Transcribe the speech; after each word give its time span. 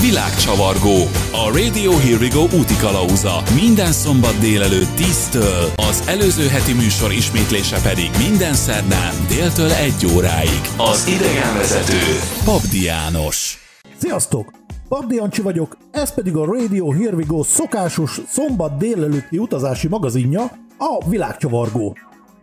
Világcsavargó. 0.00 0.96
A 1.32 1.58
Radio 1.58 1.90
Here 1.90 2.16
We 2.16 2.28
Go 2.28 2.42
úti 2.58 2.76
kalauza. 2.76 3.42
Minden 3.54 3.92
szombat 3.92 4.38
délelőtt 4.38 4.96
10-től, 4.96 5.74
az 5.88 6.02
előző 6.06 6.46
heti 6.46 6.72
műsor 6.72 7.12
ismétlése 7.12 7.80
pedig 7.82 8.10
minden 8.28 8.54
szerdán 8.54 9.14
déltől 9.28 9.70
1 9.70 9.92
óráig. 10.14 10.60
Az 10.76 11.06
idegenvezető 11.06 12.00
Pabdi 12.44 12.82
János. 12.82 13.58
Sziasztok! 13.96 14.50
Pabdi 14.88 15.14
Jancsi 15.14 15.42
vagyok, 15.42 15.76
ez 15.90 16.14
pedig 16.14 16.36
a 16.36 16.44
Radio 16.44 16.92
Here 16.92 17.14
We 17.14 17.24
Go 17.26 17.42
szokásos 17.42 18.20
szombat 18.28 18.76
délelőtti 18.76 19.38
utazási 19.38 19.88
magazinja, 19.88 20.42
a 20.78 21.08
Világcsavargó. 21.08 21.96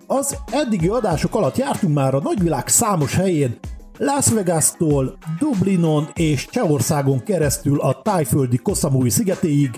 Az 0.07 0.37
eddigi 0.51 0.87
adások 0.87 1.35
alatt 1.35 1.57
jártunk 1.57 1.93
már 1.93 2.13
a 2.15 2.21
nagyvilág 2.21 2.67
számos 2.67 3.15
helyén, 3.15 3.59
Las 4.01 4.29
Vegas-tól 4.29 5.17
Dublinon 5.39 6.09
és 6.13 6.47
Csehországon 6.47 7.23
keresztül 7.23 7.79
a 7.79 8.01
tájföldi 8.01 8.57
Koszamui 8.57 9.09
szigetéig, 9.09 9.69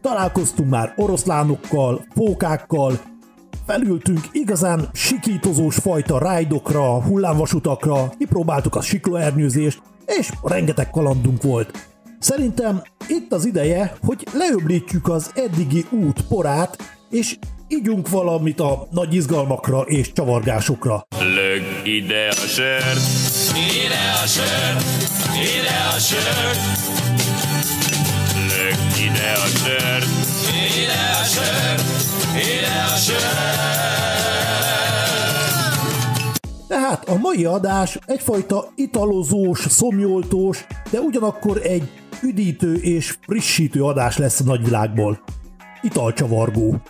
találkoztunk 0.00 0.70
már 0.70 0.92
oroszlánokkal, 0.96 2.06
pókákkal, 2.14 3.00
felültünk 3.66 4.20
igazán 4.32 4.88
sikítozós 4.92 5.76
fajta 5.76 6.18
rájdokra, 6.18 7.02
hullámvasutakra, 7.02 8.12
kipróbáltuk 8.18 8.74
a 8.74 8.80
siklóernyőzést, 8.80 9.82
és 10.06 10.30
rengeteg 10.42 10.90
kalandunk 10.90 11.42
volt. 11.42 11.88
Szerintem 12.18 12.82
itt 13.08 13.32
az 13.32 13.44
ideje, 13.44 13.96
hogy 14.02 14.26
leöblítjük 14.32 15.08
az 15.08 15.30
eddigi 15.34 15.86
út 15.90 16.26
porát, 16.28 16.97
és 17.10 17.36
ígyunk 17.68 18.08
valamit 18.08 18.60
a 18.60 18.88
nagy 18.90 19.14
izgalmakra 19.14 19.80
és 19.80 20.12
csavargásokra. 20.12 21.06
Lög 21.18 21.62
ide 21.84 22.28
a 22.28 22.46
sört, 22.46 23.00
ide 23.56 24.12
a 24.22 24.26
sört, 24.26 24.84
ide 25.34 25.76
a 25.96 25.98
sört. 25.98 26.58
Lög 28.34 28.76
ide 29.04 29.32
a 29.32 29.46
sört, 29.46 30.06
ide 30.76 31.00
a 31.20 31.24
sört, 31.24 31.82
ide 32.36 32.84
a 32.94 32.96
sört. 32.96 33.68
Tehát 36.68 37.08
a 37.08 37.16
mai 37.16 37.44
adás 37.44 37.98
egyfajta 38.06 38.68
italozós, 38.74 39.58
szomjoltós, 39.58 40.66
de 40.90 41.00
ugyanakkor 41.00 41.60
egy 41.62 41.90
üdítő 42.22 42.74
és 42.74 43.16
frissítő 43.20 43.84
adás 43.84 44.16
lesz 44.16 44.40
a 44.40 44.44
nagyvilágból. 44.44 45.20
Italcsavargó. 45.82 46.80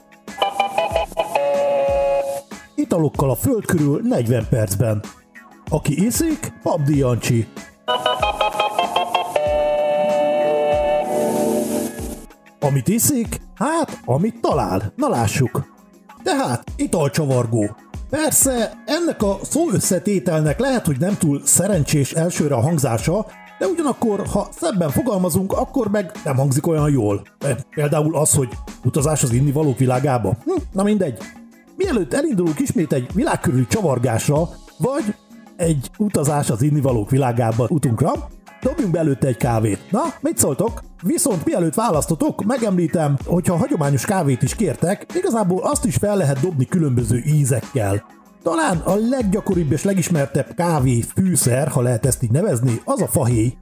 Italokkal 2.89 3.31
a 3.31 3.35
föld 3.35 3.65
körül 3.65 4.01
40 4.03 4.47
percben. 4.49 5.03
Aki 5.71 6.05
iszik, 6.05 6.53
Pabdi 6.63 6.97
Jancsi. 6.97 7.47
Amit 12.61 12.89
iszik, 12.89 13.41
hát, 13.55 14.01
amit 14.05 14.41
talál. 14.41 14.93
Na 14.97 15.09
lássuk. 15.09 15.65
Tehát, 16.23 16.73
italcsavargó. 16.77 17.77
Persze, 18.11 18.83
ennek 18.87 19.23
a 19.23 19.39
szó 19.43 19.71
összetételnek 19.73 20.59
lehet, 20.59 20.87
hogy 20.87 20.99
nem 20.99 21.17
túl 21.19 21.41
szerencsés 21.45 22.13
elsőre 22.13 22.55
a 22.55 22.61
hangzása, 22.61 23.27
de 23.59 23.67
ugyanakkor, 23.67 24.27
ha 24.27 24.49
szebben 24.51 24.91
fogalmazunk, 24.91 25.53
akkor 25.53 25.91
meg 25.91 26.13
nem 26.25 26.37
hangzik 26.37 26.67
olyan 26.67 26.91
jól. 26.91 27.23
Például 27.75 28.17
az, 28.17 28.35
hogy 28.35 28.49
utazás 28.85 29.23
az 29.23 29.33
innivalók 29.33 29.79
világába. 29.79 30.37
Hm, 30.45 30.63
na 30.73 30.83
mindegy. 30.83 31.19
Mielőtt 31.79 32.15
elindulunk 32.15 32.61
ismét 32.61 32.93
egy 32.93 33.11
világkörüli 33.15 33.67
csavargásra, 33.67 34.49
vagy 34.79 35.15
egy 35.57 35.91
utazás 35.99 36.51
az 36.51 36.63
innivalók 36.63 37.11
világába 37.11 37.67
utunkra, 37.71 38.13
dobjunk 38.63 38.93
be 38.93 38.99
előtte 38.99 39.27
egy 39.27 39.37
kávét. 39.37 39.91
Na, 39.91 40.03
mit 40.21 40.39
szóltok? 40.39 40.83
Viszont 41.03 41.45
mielőtt 41.45 41.75
választotok, 41.75 42.45
megemlítem, 42.45 43.17
hogyha 43.25 43.57
hagyományos 43.57 44.05
kávét 44.05 44.43
is 44.43 44.55
kértek, 44.55 45.07
igazából 45.15 45.63
azt 45.63 45.85
is 45.85 45.97
fel 45.97 46.17
lehet 46.17 46.41
dobni 46.41 46.67
különböző 46.67 47.23
ízekkel. 47.27 48.05
Talán 48.49 48.79
a 48.85 48.95
leggyakoribb 48.95 49.73
és 49.73 49.85
legismertebb 49.85 50.55
kávé 50.55 51.01
fűszer, 51.01 51.69
ha 51.69 51.81
lehet 51.81 52.07
ezt 52.07 52.23
így 52.23 52.31
nevezni, 52.31 52.81
az 52.85 53.03
a 53.03 53.07
fahéj. 53.07 53.57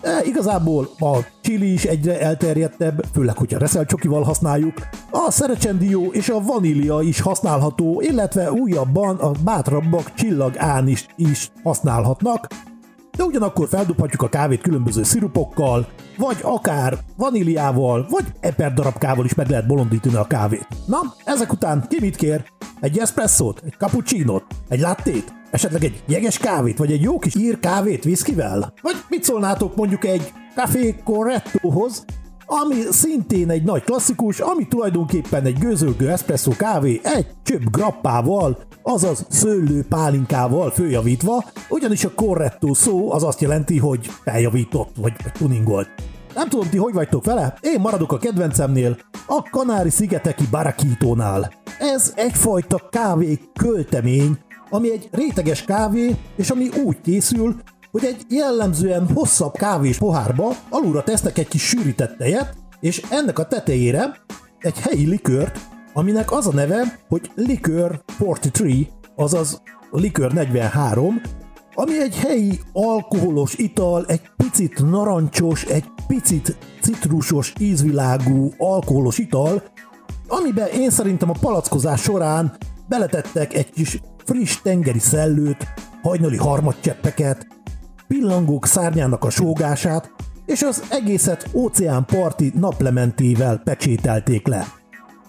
De 0.00 0.24
igazából 0.24 0.88
a 0.98 1.18
chili 1.40 1.72
is 1.72 1.84
egyre 1.84 2.20
elterjedtebb, 2.20 3.04
főleg, 3.12 3.36
hogyha 3.36 3.58
reszelcsokival 3.58 4.22
használjuk. 4.22 4.74
A 5.10 5.30
szerecsendió 5.30 6.12
és 6.12 6.28
a 6.28 6.40
vanília 6.40 7.00
is 7.00 7.20
használható, 7.20 8.00
illetve 8.00 8.52
újabban 8.52 9.16
a 9.16 9.30
bátrabbak 9.44 10.14
csillagán 10.14 10.88
is, 10.88 11.06
is 11.16 11.50
használhatnak, 11.62 12.46
de 13.16 13.24
ugyanakkor 13.24 13.68
feldobhatjuk 13.68 14.22
a 14.22 14.28
kávét 14.28 14.60
különböző 14.62 15.02
szirupokkal, 15.02 15.88
vagy 16.16 16.36
akár 16.42 16.98
vaníliával, 17.16 18.06
vagy 18.10 18.24
eperdarabkával 18.40 19.24
is 19.24 19.34
meg 19.34 19.48
lehet 19.48 19.66
bolondítani 19.66 20.14
a 20.14 20.26
kávét. 20.26 20.66
Na, 20.86 20.98
ezek 21.24 21.52
után 21.52 21.86
ki 21.88 21.96
mit 22.00 22.16
kér? 22.16 22.44
Egy 22.80 22.98
espresszót, 22.98 23.62
egy 23.64 23.74
cappuccinót, 23.78 24.44
egy 24.68 24.80
lattét, 24.80 25.32
esetleg 25.50 25.84
egy 25.84 26.02
jeges 26.06 26.38
kávét, 26.38 26.78
vagy 26.78 26.92
egy 26.92 27.02
jó 27.02 27.18
kis 27.18 27.34
ír 27.34 27.58
kávét 27.58 28.04
viszkivel? 28.04 28.72
Vagy 28.82 28.96
mit 29.08 29.24
szólnátok 29.24 29.76
mondjuk 29.76 30.04
egy 30.04 30.32
café 30.54 30.94
correttohoz, 31.04 32.04
ami 32.60 32.74
szintén 32.90 33.50
egy 33.50 33.62
nagy 33.62 33.84
klasszikus, 33.84 34.40
ami 34.40 34.68
tulajdonképpen 34.68 35.44
egy 35.44 35.58
gőzölgő 35.58 36.10
espresszó 36.10 36.52
kávé 36.56 37.00
egy 37.02 37.26
csöpp 37.42 37.62
grappával, 37.70 38.58
azaz 38.82 39.26
szőlő 39.28 39.84
pálinkával 39.88 40.70
följavítva, 40.70 41.44
ugyanis 41.68 42.04
a 42.04 42.12
corretto 42.14 42.74
szó 42.74 43.12
az 43.12 43.22
azt 43.22 43.40
jelenti, 43.40 43.78
hogy 43.78 44.10
feljavított 44.24 44.90
vagy 44.96 45.12
tuningolt. 45.32 45.88
Nem 46.34 46.48
tudom, 46.48 46.68
ti 46.70 46.76
hogy 46.76 46.94
vagytok 46.94 47.24
vele? 47.24 47.54
Én 47.60 47.80
maradok 47.80 48.12
a 48.12 48.18
kedvencemnél, 48.18 48.96
a 49.26 49.42
Kanári-szigeteki 49.50 50.44
Barakítónál. 50.50 51.52
Ez 51.78 52.12
egyfajta 52.16 52.88
kávé 52.90 53.38
költemény, 53.54 54.38
ami 54.70 54.92
egy 54.92 55.08
réteges 55.12 55.64
kávé, 55.64 56.16
és 56.36 56.50
ami 56.50 56.68
úgy 56.84 57.00
készül, 57.00 57.56
hogy 57.92 58.04
egy 58.04 58.26
jellemzően 58.28 59.08
hosszabb 59.14 59.52
kávés 59.52 59.98
pohárba 59.98 60.56
alulra 60.68 61.02
tesznek 61.02 61.38
egy 61.38 61.48
kis 61.48 61.62
sűrített 61.62 62.16
tejet, 62.16 62.54
és 62.80 63.02
ennek 63.10 63.38
a 63.38 63.46
tetejére 63.46 64.16
egy 64.58 64.78
helyi 64.78 65.06
likört, 65.06 65.58
aminek 65.92 66.32
az 66.32 66.46
a 66.46 66.52
neve, 66.52 66.98
hogy 67.08 67.30
Liquor 67.34 68.02
43, 68.18 68.86
azaz 69.16 69.62
Liquor 69.90 70.32
43, 70.32 71.20
ami 71.74 72.00
egy 72.00 72.16
helyi 72.16 72.60
alkoholos 72.72 73.54
ital, 73.54 74.04
egy 74.06 74.22
picit 74.36 74.90
narancsos, 74.90 75.64
egy 75.64 75.84
picit 76.06 76.56
citrusos 76.82 77.52
ízvilágú 77.58 78.52
alkoholos 78.58 79.18
ital, 79.18 79.62
amiben 80.28 80.68
én 80.68 80.90
szerintem 80.90 81.30
a 81.30 81.38
palackozás 81.40 82.02
során 82.02 82.56
beletettek 82.88 83.54
egy 83.54 83.70
kis 83.70 84.00
friss 84.24 84.60
tengeri 84.62 84.98
szellőt, 84.98 85.66
hajnali 86.02 86.36
harmadcseppeket, 86.36 87.46
pillangók 88.08 88.66
szárnyának 88.66 89.24
a 89.24 89.30
sógását, 89.30 90.10
és 90.46 90.62
az 90.62 90.82
egészet 90.90 91.48
óceánparti 91.52 92.52
naplementével 92.54 93.60
pecsételték 93.64 94.46
le. 94.46 94.66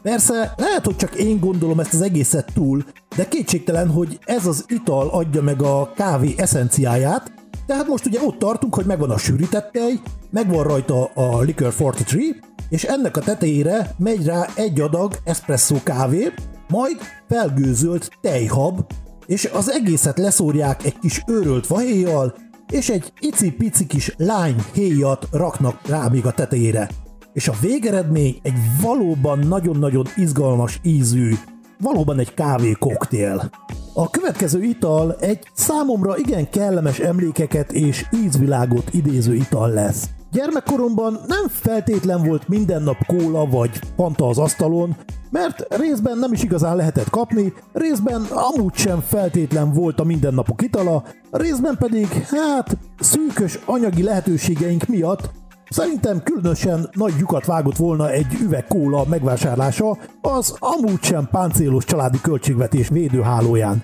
Persze, 0.02 0.54
lehet, 0.58 0.86
hogy 0.86 0.96
csak 0.96 1.16
én 1.16 1.40
gondolom 1.40 1.80
ezt 1.80 1.94
az 1.94 2.02
egészet 2.02 2.52
túl, 2.54 2.84
de 3.16 3.28
kétségtelen, 3.28 3.90
hogy 3.90 4.20
ez 4.26 4.46
az 4.46 4.66
ital 4.68 5.08
adja 5.08 5.42
meg 5.42 5.62
a 5.62 5.92
kávé 5.96 6.34
eszenciáját, 6.38 7.32
tehát 7.66 7.88
most 7.88 8.06
ugye 8.06 8.20
ott 8.22 8.40
tartunk, 8.40 8.76
hogy 8.76 8.86
megvan 8.86 9.10
a 9.10 9.18
sűrített 9.18 9.72
tej, 9.72 10.00
megvan 10.30 10.64
rajta 10.64 11.04
a 11.04 11.42
Liquor 11.42 11.74
43, 11.80 12.36
és 12.70 12.84
ennek 12.84 13.18
a 13.18 13.22
tetejére 13.22 13.96
megy 13.98 14.26
rá 14.26 14.48
egy 14.56 14.82
adag 14.82 15.14
espresso 15.24 15.76
kávé, 15.84 16.34
majd 16.68 16.98
felgőzölt 17.30 18.10
tejhab, 18.22 18.80
és 19.26 19.50
az 19.54 19.72
egészet 19.72 20.18
leszórják 20.18 20.86
egy 20.86 21.00
kis 21.00 21.24
őrölt 21.28 21.68
vahéjjal, 21.68 22.36
és 22.74 22.90
egy 22.90 23.14
icipici 23.20 23.86
kis 23.86 24.14
lány 24.18 24.56
héjat 24.74 25.28
raknak 25.32 25.88
rá 25.88 26.08
még 26.08 26.26
a 26.26 26.32
tetejére. 26.32 26.90
És 27.34 27.48
a 27.48 27.54
végeredmény 27.62 28.40
egy 28.42 28.58
valóban 28.82 29.40
nagyon-nagyon 29.40 30.06
izgalmas 30.16 30.80
ízű, 30.84 31.34
valóban 31.80 32.20
egy 32.20 32.34
kávé 32.34 32.72
koktél. 32.72 33.50
A 33.94 34.10
következő 34.10 34.64
ital 34.64 35.16
egy 35.20 35.40
számomra 35.54 36.18
igen 36.18 36.50
kellemes 36.50 37.00
emlékeket 37.00 37.72
és 37.72 38.06
ízvilágot 38.24 38.94
idéző 38.94 39.36
ital 39.36 39.70
lesz. 39.70 40.10
Gyermekkoromban 40.34 41.20
nem 41.28 41.48
feltétlen 41.48 42.24
volt 42.24 42.48
minden 42.48 42.84
nap 42.84 43.06
kóla 43.06 43.46
vagy 43.46 43.80
panta 43.96 44.28
az 44.28 44.38
asztalon, 44.38 44.96
mert 45.30 45.76
részben 45.76 46.18
nem 46.18 46.34
is 46.34 46.44
igazán 46.44 46.76
lehetett 46.76 47.10
kapni, 47.10 47.54
részben 47.74 48.22
amúgy 48.24 48.74
sem 48.76 49.00
feltétlen 49.00 49.72
volt 49.74 50.00
a 50.00 50.04
mindennapok 50.04 50.62
itala, 50.62 51.04
részben 51.32 51.78
pedig, 51.80 52.08
hát, 52.08 52.78
szűkös 53.00 53.60
anyagi 53.66 54.04
lehetőségeink 54.04 54.88
miatt 54.88 55.30
Szerintem 55.70 56.24
különösen 56.24 56.90
nagy 56.92 57.14
lyukat 57.20 57.46
vágott 57.46 57.78
volna 57.78 58.12
egy 58.12 58.38
üveg 58.42 58.68
kóla 58.68 59.06
megvásárlása 59.08 59.98
az 60.22 60.56
amúgy 60.60 61.04
sem 61.04 61.28
páncélos 61.32 61.86
családi 61.86 62.22
költségvetés 62.22 62.88
védőhálóján. 62.88 63.84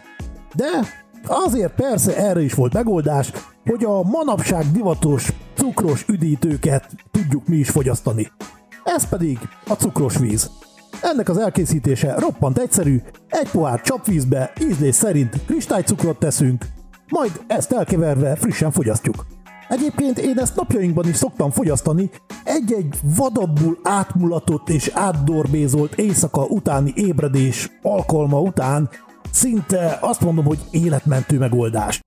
De 0.55 0.69
azért 1.27 1.73
persze 1.73 2.17
erre 2.17 2.41
is 2.41 2.53
volt 2.53 2.73
megoldás, 2.73 3.31
hogy 3.65 3.83
a 3.83 4.03
manapság 4.03 4.65
divatos 4.71 5.33
cukros 5.59 6.05
üdítőket 6.07 6.89
tudjuk 7.11 7.47
mi 7.47 7.55
is 7.55 7.69
fogyasztani. 7.69 8.31
Ez 8.83 9.09
pedig 9.09 9.37
a 9.67 9.73
cukros 9.73 10.17
víz. 10.17 10.51
Ennek 11.01 11.29
az 11.29 11.37
elkészítése 11.37 12.15
roppant 12.17 12.57
egyszerű, 12.57 13.01
egy 13.27 13.49
pohár 13.49 13.81
csapvízbe 13.81 14.51
ízlés 14.61 14.95
szerint 14.95 15.45
kristálycukrot 15.45 16.19
teszünk, 16.19 16.65
majd 17.09 17.31
ezt 17.47 17.71
elkeverve 17.71 18.35
frissen 18.35 18.71
fogyasztjuk. 18.71 19.25
Egyébként 19.69 20.17
én 20.17 20.37
ezt 20.37 20.55
napjainkban 20.55 21.07
is 21.07 21.15
szoktam 21.15 21.51
fogyasztani, 21.51 22.09
egy-egy 22.43 22.95
vadabbul 23.15 23.79
átmulatott 23.83 24.69
és 24.69 24.91
átdorbézolt 24.93 25.95
éjszaka 25.95 26.45
utáni 26.45 26.93
ébredés 26.95 27.69
alkalma 27.81 28.41
után 28.41 28.89
szinte 29.31 29.97
azt 30.01 30.21
mondom, 30.21 30.45
hogy 30.45 30.59
életmentő 30.71 31.37
megoldás. 31.37 32.01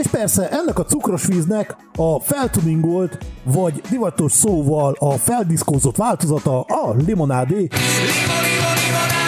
És 0.00 0.06
persze 0.06 0.50
ennek 0.50 0.78
a 0.78 0.84
cukros 0.84 1.26
víznek 1.26 1.76
a 1.96 2.20
feltuningolt, 2.20 3.18
vagy 3.44 3.82
divatos 3.90 4.32
szóval 4.32 4.96
a 4.98 5.10
feldiszkózott 5.10 5.96
változata 5.96 6.60
a 6.60 6.94
limonádé, 7.06 7.54
Limo, 7.54 7.68
limo, 8.42 8.70
limonádé! 8.86 9.20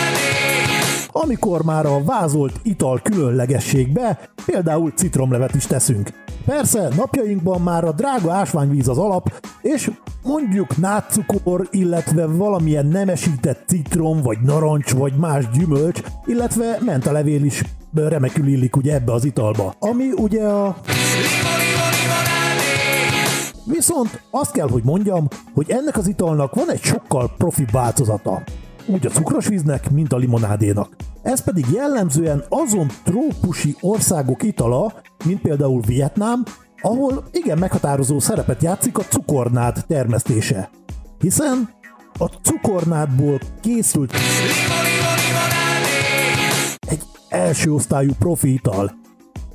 amikor 1.13 1.63
már 1.63 1.87
a 1.87 2.05
vázolt 2.05 2.61
ital 2.63 3.01
különlegességbe 3.03 4.19
például 4.47 4.91
citromlevet 4.91 5.55
is 5.55 5.67
teszünk. 5.67 6.11
Persze, 6.45 6.89
napjainkban 6.97 7.61
már 7.61 7.85
a 7.85 7.93
drága 7.93 8.33
ásványvíz 8.33 8.89
az 8.89 8.99
alap, 8.99 9.33
és 9.63 9.91
mondjuk 10.23 10.77
nátszukor, 10.77 11.69
illetve 11.71 12.27
valamilyen 12.27 12.87
nemesített 12.87 13.63
citrom, 13.67 14.23
vagy 14.23 14.39
narancs, 14.41 14.93
vagy 14.93 15.17
más 15.17 15.51
gyümölcs, 15.51 16.01
illetve 16.27 16.79
mentalevél 16.81 17.45
is 17.45 17.63
remekül 17.95 18.47
illik 18.47 18.77
ugye 18.77 18.95
ebbe 18.95 19.13
az 19.13 19.25
italba. 19.25 19.75
Ami 19.79 20.13
ugye 20.17 20.45
a! 20.45 20.77
Viszont 23.65 24.23
azt 24.31 24.53
kell, 24.53 24.69
hogy 24.69 24.83
mondjam, 24.85 25.29
hogy 25.55 25.71
ennek 25.71 25.97
az 25.97 26.09
italnak 26.09 26.55
van 26.55 26.71
egy 26.71 26.83
sokkal 26.83 27.33
profi 27.39 27.65
változata. 27.73 28.43
Úgy 28.87 29.07
a 29.07 29.11
cukros 29.11 29.47
víznek, 29.47 29.91
mint 29.91 30.13
a 30.13 30.17
limonádénak. 30.17 30.97
Ez 31.23 31.45
pedig 31.45 31.67
jellemzően 31.73 32.45
azon 32.49 32.87
trópusi 33.05 33.77
országok 33.81 34.43
itala, 34.43 34.93
mint 35.25 35.41
például 35.41 35.81
Vietnám, 35.87 36.45
ahol 36.83 37.25
igen 37.33 37.59
meghatározó 37.59 38.19
szerepet 38.19 38.63
játszik 38.63 38.99
a 38.99 39.03
cukornád 39.03 39.85
termesztése. 39.87 40.71
Hiszen 41.19 41.69
a 42.19 42.25
cukornádból 42.25 43.39
készült 43.61 44.13
Limo! 44.13 45.62
Első 47.33 47.73
osztályú 47.73 48.11
profi 48.19 48.53
ital. 48.53 48.95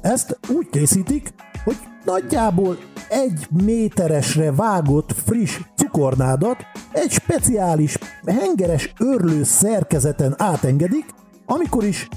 Ezt 0.02 0.40
úgy 0.50 0.70
készítik, 0.70 1.34
hogy 1.64 1.78
nagyjából 2.06 2.78
egy 3.10 3.48
méteresre 3.64 4.52
vágott 4.52 5.12
friss 5.26 5.60
cukornádat 5.76 6.58
egy 6.92 7.12
speciális 7.12 7.98
hengeres 8.26 8.94
örlő 9.00 9.44
szerkezeten 9.44 10.36
átengedik, 10.38 11.06
amikor 11.46 11.84
is 11.84 12.08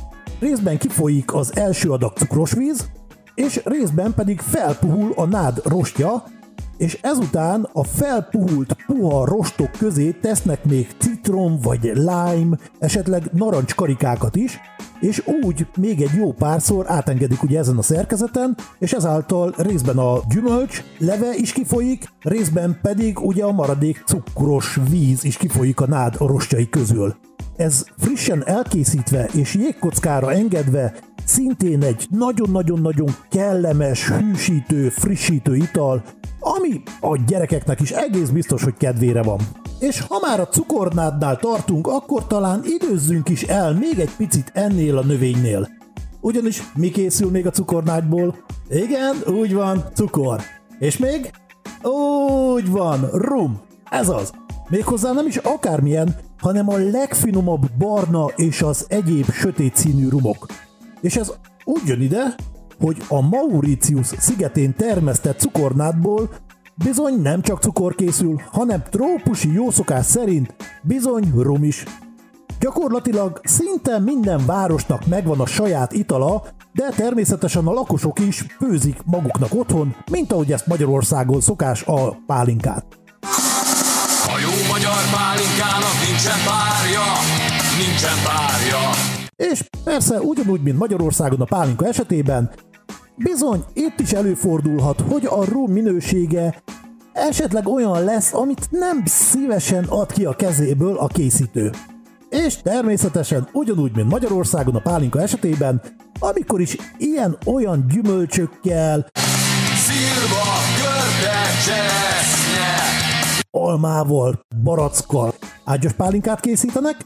részben 0.40 0.78
kifolyik 0.78 1.34
az 1.34 1.56
első 1.56 1.90
adag 1.90 2.12
cukros 2.12 2.52
víz, 2.52 2.88
és 3.34 3.60
részben 3.64 4.14
pedig 4.14 4.40
felpuhul 4.40 5.12
a 5.16 5.26
nád 5.26 5.60
rostja, 5.64 6.24
és 6.80 6.98
ezután 7.02 7.68
a 7.72 7.84
felpuhult 7.84 8.76
puha 8.86 9.24
rostok 9.24 9.70
közé 9.70 10.10
tesznek 10.10 10.64
még 10.64 10.88
citrom 10.98 11.58
vagy 11.62 11.82
lime, 11.82 12.58
esetleg 12.78 13.22
narancskarikákat 13.32 14.36
is, 14.36 14.60
és 15.00 15.22
úgy 15.42 15.66
még 15.76 16.00
egy 16.00 16.14
jó 16.16 16.32
párszor 16.32 16.84
átengedik 16.88 17.42
ugye 17.42 17.58
ezen 17.58 17.76
a 17.76 17.82
szerkezeten, 17.82 18.56
és 18.78 18.92
ezáltal 18.92 19.54
részben 19.56 19.98
a 19.98 20.20
gyümölcs 20.28 20.84
leve 20.98 21.34
is 21.36 21.52
kifolyik, 21.52 22.08
részben 22.22 22.78
pedig 22.82 23.18
ugye 23.20 23.44
a 23.44 23.52
maradék 23.52 24.02
cukros 24.06 24.78
víz 24.90 25.24
is 25.24 25.36
kifolyik 25.36 25.80
a 25.80 25.86
nád 25.86 26.16
rostjai 26.18 26.68
közül. 26.68 27.14
Ez 27.56 27.84
frissen 27.98 28.46
elkészítve 28.46 29.28
és 29.32 29.54
jégkockára 29.54 30.32
engedve 30.32 30.94
szintén 31.24 31.82
egy 31.82 32.06
nagyon-nagyon-nagyon 32.10 33.08
kellemes, 33.30 34.08
hűsítő, 34.08 34.88
frissítő 34.88 35.56
ital, 35.56 36.02
ami 36.40 36.82
a 37.00 37.18
gyerekeknek 37.26 37.80
is 37.80 37.90
egész 37.90 38.28
biztos, 38.28 38.62
hogy 38.62 38.74
kedvére 38.76 39.22
van. 39.22 39.38
És 39.78 40.00
ha 40.00 40.18
már 40.26 40.40
a 40.40 40.48
cukornádnál 40.48 41.36
tartunk, 41.36 41.86
akkor 41.86 42.26
talán 42.26 42.62
időzzünk 42.64 43.28
is 43.28 43.42
el 43.42 43.74
még 43.74 43.98
egy 43.98 44.16
picit 44.16 44.50
ennél 44.54 44.96
a 44.96 45.04
növénynél. 45.04 45.68
Ugyanis 46.20 46.62
mi 46.74 46.90
készül 46.90 47.30
még 47.30 47.46
a 47.46 47.50
cukornádból? 47.50 48.36
Igen, 48.68 49.16
úgy 49.26 49.54
van, 49.54 49.84
cukor. 49.94 50.40
És 50.78 50.96
még? 50.96 51.30
Úgy 52.52 52.70
van, 52.70 53.08
rum. 53.12 53.60
Ez 53.90 54.08
az. 54.08 54.32
Méghozzá 54.68 55.12
nem 55.12 55.26
is 55.26 55.36
akármilyen, 55.36 56.16
hanem 56.38 56.68
a 56.68 56.76
legfinomabb 56.76 57.70
barna 57.78 58.26
és 58.36 58.62
az 58.62 58.86
egyéb 58.88 59.30
sötét 59.30 59.76
színű 59.76 60.08
rumok. 60.08 60.46
És 61.00 61.16
ez 61.16 61.32
úgy 61.64 61.82
jön 61.86 62.00
ide, 62.00 62.34
hogy 62.80 63.02
a 63.08 63.20
Mauritius 63.20 64.06
szigetén 64.06 64.74
termesztett 64.74 65.38
cukornádból 65.38 66.30
bizony 66.74 67.20
nem 67.20 67.42
csak 67.42 67.60
cukor 67.60 67.94
készül, 67.94 68.40
hanem 68.50 68.82
trópusi 68.90 69.52
jószokás 69.52 70.06
szerint 70.06 70.54
bizony 70.82 71.32
rum 71.36 71.64
is. 71.64 71.84
Gyakorlatilag 72.60 73.40
szinte 73.44 73.98
minden 73.98 74.46
városnak 74.46 75.06
megvan 75.06 75.40
a 75.40 75.46
saját 75.46 75.92
itala, 75.92 76.42
de 76.72 76.88
természetesen 76.96 77.66
a 77.66 77.72
lakosok 77.72 78.18
is 78.18 78.46
főzik 78.58 78.96
maguknak 79.04 79.54
otthon, 79.54 79.96
mint 80.10 80.32
ahogy 80.32 80.52
ezt 80.52 80.66
Magyarországon 80.66 81.40
szokás 81.40 81.82
a 81.82 82.16
pálinkát. 82.26 82.84
A 84.26 84.38
jó 84.42 84.72
magyar 84.72 85.02
pálinkának 85.12 85.96
nincsen 86.08 86.38
párja, 86.46 87.04
nincsen 87.78 88.16
párja. 88.24 89.19
És 89.48 89.64
persze 89.84 90.20
ugyanúgy, 90.20 90.62
mint 90.62 90.78
Magyarországon 90.78 91.40
a 91.40 91.44
pálinka 91.44 91.86
esetében, 91.86 92.50
bizony 93.16 93.64
itt 93.72 94.00
is 94.00 94.12
előfordulhat, 94.12 95.00
hogy 95.00 95.26
a 95.26 95.44
rum 95.44 95.72
minősége 95.72 96.62
esetleg 97.12 97.68
olyan 97.68 98.04
lesz, 98.04 98.34
amit 98.34 98.70
nem 98.70 99.02
szívesen 99.04 99.84
ad 99.84 100.12
ki 100.12 100.24
a 100.24 100.36
kezéből 100.36 100.96
a 100.96 101.06
készítő. 101.06 101.70
És 102.28 102.56
természetesen 102.56 103.48
ugyanúgy, 103.52 103.94
mint 103.94 104.10
Magyarországon 104.10 104.74
a 104.74 104.80
pálinka 104.80 105.20
esetében, 105.20 105.82
amikor 106.18 106.60
is 106.60 106.76
ilyen-olyan 106.98 107.86
gyümölcsökkel, 107.88 109.06
Szilva, 109.74 110.42
almával, 113.50 114.46
barackkal 114.62 115.34
ágyas 115.64 115.92
pálinkát 115.92 116.40
készítenek, 116.40 116.96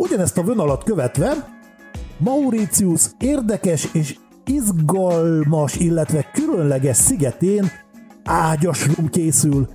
ugyanezt 0.00 0.38
a 0.38 0.42
vonalat 0.42 0.84
követve 0.84 1.58
Mauritius 2.18 3.02
érdekes 3.18 3.88
és 3.92 4.16
izgalmas, 4.44 5.76
illetve 5.76 6.30
különleges 6.32 6.96
szigetén 6.96 7.70
ágyas 8.24 8.86
rum 8.86 9.08
készül. 9.08 9.68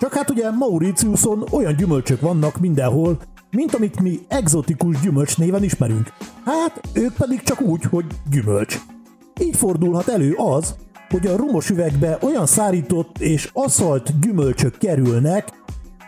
Csak 0.00 0.14
hát 0.14 0.30
ugye 0.30 0.50
Mauritiuson 0.50 1.44
olyan 1.50 1.76
gyümölcsök 1.76 2.20
vannak 2.20 2.60
mindenhol, 2.60 3.18
mint 3.50 3.74
amit 3.74 4.00
mi 4.00 4.20
egzotikus 4.28 5.00
gyümölcs 5.00 5.38
néven 5.38 5.62
ismerünk. 5.62 6.12
Hát 6.44 6.80
ők 6.92 7.12
pedig 7.12 7.42
csak 7.42 7.60
úgy, 7.60 7.82
hogy 7.82 8.04
gyümölcs. 8.30 8.78
Így 9.40 9.56
fordulhat 9.56 10.08
elő 10.08 10.34
az, 10.34 10.74
hogy 11.08 11.26
a 11.26 11.36
rumos 11.36 11.70
üvegbe 11.70 12.18
olyan 12.22 12.46
szárított 12.46 13.18
és 13.18 13.50
aszalt 13.52 14.20
gyümölcsök 14.20 14.78
kerülnek, 14.78 15.63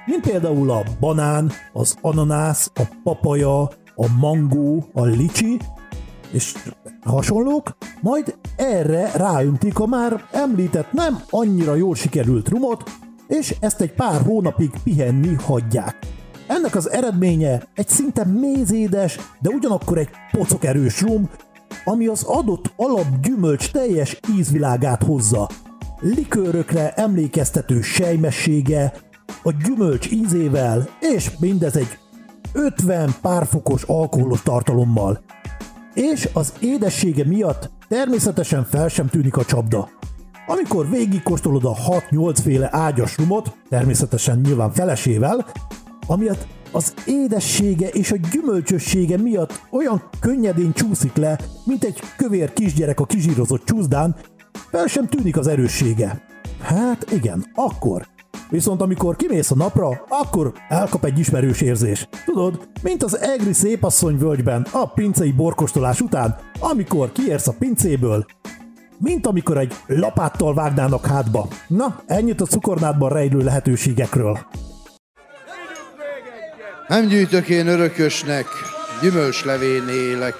mint 0.06 0.20
például 0.20 0.70
a 0.70 0.82
banán, 1.00 1.50
az 1.72 1.96
ananász, 2.00 2.70
a 2.74 2.82
papaja, 3.02 3.60
a 3.94 4.08
mangó, 4.20 4.84
a 4.92 5.04
licsi, 5.04 5.58
és 6.32 6.54
hasonlók, 7.04 7.76
majd 8.00 8.38
erre 8.56 9.10
ráöntik 9.14 9.78
a 9.78 9.86
már 9.86 10.24
említett 10.32 10.92
nem 10.92 11.22
annyira 11.30 11.74
jól 11.74 11.94
sikerült 11.94 12.48
rumot, 12.48 12.90
és 13.28 13.54
ezt 13.60 13.80
egy 13.80 13.92
pár 13.92 14.22
hónapig 14.22 14.70
pihenni 14.84 15.34
hagyják. 15.34 15.98
Ennek 16.46 16.74
az 16.74 16.90
eredménye 16.90 17.62
egy 17.74 17.88
szinte 17.88 18.24
mézédes, 18.24 19.18
de 19.40 19.50
ugyanakkor 19.50 19.98
egy 19.98 20.08
pocok 20.30 20.64
erős 20.64 21.00
rum, 21.00 21.30
ami 21.84 22.06
az 22.06 22.22
adott 22.22 22.72
alapgyümölcs 22.76 23.70
teljes 23.70 24.20
ízvilágát 24.36 25.02
hozza. 25.02 25.48
Likőrökre 26.00 26.92
emlékeztető 26.92 27.80
sejmessége, 27.80 28.92
a 29.42 29.52
gyümölcs 29.64 30.10
ízével, 30.10 30.88
és 31.00 31.30
mindez 31.38 31.76
egy 31.76 31.98
50 32.52 33.14
párfokos 33.20 33.82
alkoholos 33.82 34.42
tartalommal. 34.42 35.20
És 35.94 36.28
az 36.32 36.52
édessége 36.60 37.24
miatt 37.24 37.70
természetesen 37.88 38.64
fel 38.64 38.88
sem 38.88 39.06
tűnik 39.06 39.36
a 39.36 39.44
csapda. 39.44 39.88
Amikor 40.46 40.90
végigkóstolod 40.90 41.64
a 41.64 41.74
6-8 41.74 42.36
féle 42.42 42.68
ágyas 42.72 43.16
rumot, 43.16 43.56
természetesen 43.68 44.40
nyilván 44.40 44.70
felesével, 44.70 45.46
amiatt 46.06 46.46
az 46.72 46.94
édessége 47.06 47.88
és 47.88 48.12
a 48.12 48.16
gyümölcsössége 48.32 49.16
miatt 49.16 49.60
olyan 49.70 50.02
könnyedén 50.20 50.72
csúszik 50.72 51.16
le, 51.16 51.38
mint 51.64 51.84
egy 51.84 52.00
kövér 52.16 52.52
kisgyerek 52.52 53.00
a 53.00 53.06
kizsírozott 53.06 53.64
csúszdán, 53.64 54.16
fel 54.70 54.86
sem 54.86 55.06
tűnik 55.06 55.36
az 55.36 55.46
erőssége. 55.46 56.22
Hát 56.60 57.10
igen, 57.12 57.44
akkor. 57.54 58.06
Viszont 58.48 58.80
amikor 58.80 59.16
kimész 59.16 59.50
a 59.50 59.54
napra, 59.54 60.04
akkor 60.08 60.52
elkap 60.68 61.04
egy 61.04 61.18
ismerős 61.18 61.60
érzés. 61.60 62.08
Tudod, 62.24 62.68
mint 62.82 63.02
az 63.02 63.18
egri 63.18 63.52
szépasszony 63.52 64.18
völgyben 64.18 64.66
a 64.72 64.88
pincei 64.88 65.32
borkostolás 65.32 66.00
után, 66.00 66.36
amikor 66.58 67.12
kiérsz 67.12 67.48
a 67.48 67.54
pincéből, 67.58 68.26
mint 68.98 69.26
amikor 69.26 69.58
egy 69.58 69.74
lapáttal 69.86 70.54
vágnának 70.54 71.06
hátba. 71.06 71.48
Na, 71.68 72.00
ennyit 72.06 72.40
a 72.40 72.46
cukornádban 72.46 73.08
rejlő 73.08 73.38
lehetőségekről. 73.38 74.38
Nem 76.88 77.06
gyűjtök 77.06 77.48
én 77.48 77.66
örökösnek, 77.66 78.46
gyümölcslevén 79.02 79.88
élek. 79.88 80.34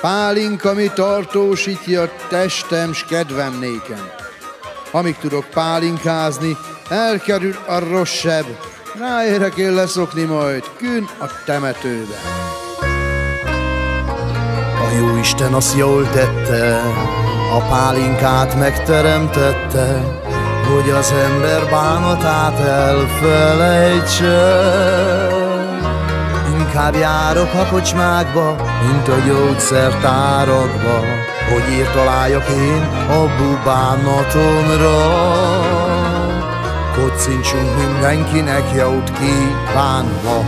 Pálink, 0.00 0.64
ami 0.64 0.90
tartósítja 0.94 2.08
testem 2.28 2.92
s 2.92 3.04
kedvem 3.04 3.58
néken. 3.58 4.00
Amíg 4.92 5.16
tudok 5.16 5.46
pálinkázni, 5.54 6.56
elkerül 6.92 7.56
a 7.66 7.78
rossz 7.78 8.10
seb. 8.10 8.44
Ráérek 8.98 9.56
én 9.56 9.72
leszokni 9.74 10.22
majd, 10.22 10.64
kün 10.76 11.08
a 11.18 11.26
temetőbe. 11.44 12.16
A 14.88 14.94
jó 14.98 15.16
Isten 15.16 15.54
azt 15.54 15.76
jól 15.76 16.08
tette, 16.10 16.80
a 17.52 17.58
pálinkát 17.68 18.58
megteremtette, 18.58 20.20
hogy 20.68 20.90
az 20.90 21.12
ember 21.12 21.70
bánatát 21.70 22.58
elfelejtse. 22.58 24.30
Inkább 26.58 26.94
járok 26.94 27.54
a 27.54 27.66
kocsmákba, 27.70 28.56
mint 28.86 29.08
a 29.08 29.16
gyógyszertárakba, 29.26 31.00
hogy 31.52 31.72
írt 31.72 31.94
én 32.50 32.82
a 33.08 33.26
bubánatomra. 33.38 35.00
Kocincsunk 36.94 37.76
mindenkinek 37.76 38.64
jót 38.76 39.12
kívánva. 39.18 40.44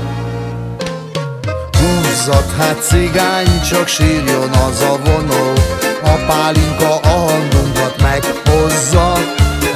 Húzzat, 1.78 2.52
hát 2.58 2.82
cigány, 2.82 3.60
csak 3.70 3.86
sírjon 3.88 4.50
az 4.50 4.80
a 4.80 4.98
vonó, 5.04 5.52
a 6.02 6.24
pálinka 6.26 6.96
a 7.00 7.18
hangunkat 7.18 8.02
meghozza. 8.02 9.12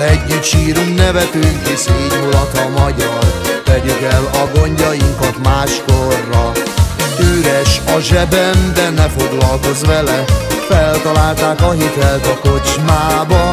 Együtt 0.08 0.42
sírunk, 0.42 0.96
nevetünk, 0.96 1.66
hisz 1.66 1.88
így 1.88 2.18
mulat 2.20 2.58
a 2.58 2.80
magyar, 2.80 3.24
tegyük 3.64 4.02
el 4.02 4.30
a 4.32 4.58
gondjainkat 4.58 5.38
máskorra. 5.42 6.52
Üres 7.20 7.80
a 7.96 7.98
zsebem, 8.00 8.72
de 8.74 8.90
ne 8.90 9.08
foglalkozz 9.08 9.84
vele, 9.84 10.24
feltalálták 10.68 11.62
a 11.62 11.70
hitelt 11.70 12.26
a 12.26 12.48
kocsmába. 12.48 13.50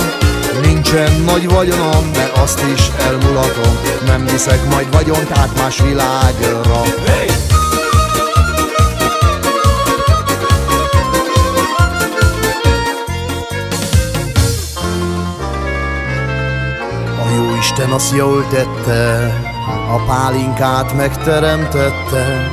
Nincsen 0.62 1.22
nagy 1.22 1.50
vagyonom, 1.50 2.12
de 2.14 2.32
azt 2.42 2.64
is 2.76 2.92
elmulatom, 3.00 3.78
nem 4.06 4.26
viszek 4.26 4.70
majd 4.70 4.92
vagyont 4.92 5.32
át 5.32 5.58
más 5.58 5.82
világra. 5.82 6.82
Hey! 7.06 7.46
Isten 17.78 17.92
azt 17.92 18.16
jól 18.16 18.48
tette, 18.48 19.34
a 19.92 20.06
pálinkát 20.08 20.94
megteremtette, 20.94 22.52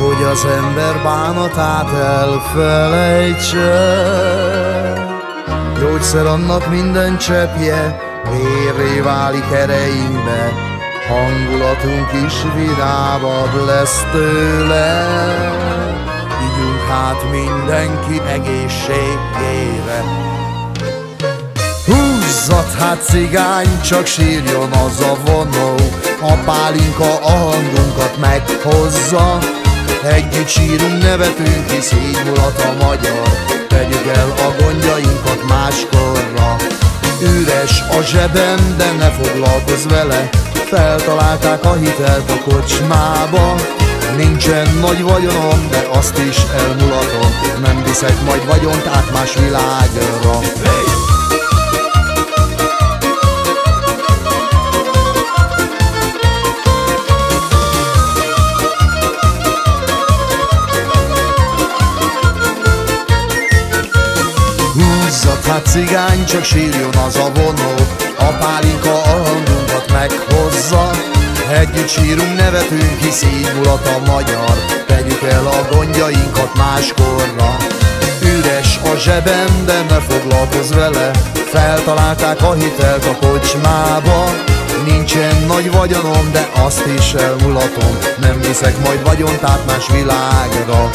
hogy 0.00 0.22
az 0.32 0.44
ember 0.44 1.02
bánatát 1.02 1.92
elfelejtse. 1.92 3.68
Gyógyszer 5.90 6.26
annak 6.26 6.70
minden 6.70 7.18
cseppje, 7.18 8.00
vérré 8.30 9.00
válik 9.00 9.50
ereinkbe, 9.52 10.52
hangulatunk 11.08 12.08
is 12.26 12.34
vidámabb 12.54 13.66
lesz 13.66 14.04
tőle. 14.12 15.06
Ígyunk 16.42 16.80
hát 16.88 17.30
mindenki 17.30 18.20
egészségére, 18.28 20.04
Húzzat 21.86 22.74
hát 22.78 23.02
cigány, 23.02 23.80
csak 23.80 24.06
sírjon 24.06 24.70
az 24.70 25.00
a 25.00 25.16
vonó. 25.24 25.74
A 26.20 26.34
pálinka 26.44 27.18
a 27.22 27.30
hangunkat 27.30 28.18
meghozza. 28.20 29.38
Együtt 30.02 30.48
sírunk, 30.48 31.02
nevetünk, 31.02 31.70
hisz 31.70 31.92
így 31.92 32.22
mulat 32.24 32.58
a 32.58 32.84
magyar. 32.84 33.28
Tegyük 33.68 34.06
el 34.16 34.30
a 34.30 34.62
gondjainkat 34.62 35.19
máskorra. 35.52 36.56
Üres 37.22 37.84
a 37.98 38.02
zsebem, 38.02 38.74
de 38.76 38.92
ne 38.98 39.10
foglalkozz 39.10 39.84
vele. 39.86 40.28
Feltalálták 40.52 41.64
a 41.64 41.74
hitelt 41.74 42.30
a 42.30 42.50
kocsmába. 42.50 43.54
Nincsen 44.16 44.68
nagy 44.80 45.02
vagyonom, 45.02 45.68
de 45.70 45.88
azt 45.98 46.18
is 46.18 46.36
elmulatom. 46.56 47.30
Nem 47.62 47.82
viszek 47.84 48.22
majd 48.24 48.46
vagyont 48.46 48.86
át 48.86 49.12
más 49.12 49.34
világra. 49.34 50.38
Hey! 50.64 50.89
Cigány, 65.70 66.24
csak 66.24 66.44
sírjon 66.44 66.94
az 67.06 67.16
a 67.16 67.30
vonó. 67.34 67.74
A 68.18 68.24
pálinka 68.24 68.92
a 68.92 69.22
hangunkat 69.24 69.92
meghozza. 69.92 70.90
Együtt 71.60 71.88
sírunk, 71.88 72.36
nevetünk, 72.36 72.98
hisz 73.00 73.22
így 73.22 73.50
a 73.66 74.10
magyar. 74.12 74.56
Tegyük 74.86 75.22
el 75.22 75.46
a 75.46 75.74
gondjainkat 75.74 76.54
máskorra. 76.56 77.56
Üres 78.22 78.78
a 78.82 78.96
zsebem, 78.96 79.64
de 79.66 79.84
ne 79.88 80.00
foglalkozz 80.00 80.72
vele. 80.72 81.10
Feltalálták 81.52 82.42
a 82.42 82.52
hitelt 82.52 83.04
a 83.04 83.26
kocsmába 83.26 84.19
Nagy 85.60 85.72
vagyonom, 85.72 86.32
de 86.32 86.48
azt 86.54 86.86
is 86.86 87.14
elmulatom. 87.14 87.92
Nem 88.20 88.40
viszek 88.40 88.84
majd 88.84 89.02
vagyont 89.04 89.42
át 89.42 89.66
más 89.66 89.90
világra. 89.90 90.90